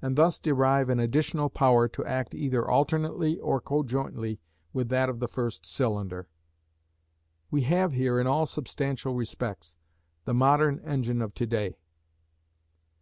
and 0.00 0.16
thus 0.16 0.38
derive 0.40 0.88
an 0.88 0.98
additional 0.98 1.50
power 1.50 1.86
to 1.86 2.02
act 2.06 2.34
either 2.34 2.66
alternately 2.66 3.38
or 3.40 3.60
co 3.60 3.82
jointly 3.82 4.38
with 4.72 4.88
that 4.88 5.10
of 5.10 5.20
the 5.20 5.28
first 5.28 5.66
cylinder. 5.66 6.26
We 7.50 7.60
have 7.64 7.92
here, 7.92 8.18
in 8.18 8.26
all 8.26 8.46
substantial 8.46 9.12
respects, 9.14 9.76
the 10.24 10.32
modern 10.32 10.78
engine 10.78 11.20
of 11.20 11.34
to 11.34 11.46
day. 11.46 11.76